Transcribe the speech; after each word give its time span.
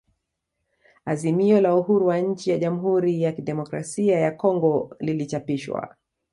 Azimio 1.05 1.61
la 1.61 1.75
uhuru 1.75 2.07
wa 2.07 2.17
nchi 2.17 2.49
ya 2.51 2.57
Jamhuri 2.57 3.21
ya 3.21 3.31
kidemokrasia 3.31 4.19
ya 4.19 4.31
Kongo 4.31 4.95
lilichapishwa 4.99 5.95